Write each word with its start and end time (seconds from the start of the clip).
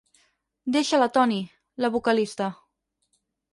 Deixa-la 0.75 1.09
Toni, 1.17 1.37
la 1.85 1.93
vocalista. 1.99 2.51